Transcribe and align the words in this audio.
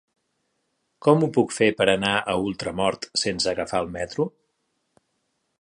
Com 1.07 1.25
ho 1.25 1.29
puc 1.35 1.53
fer 1.57 1.67
per 1.81 1.87
anar 1.93 2.15
a 2.33 2.37
Ultramort 2.47 3.09
sense 3.27 3.53
agafar 3.55 3.85
el 3.87 3.95
metro? 3.99 4.29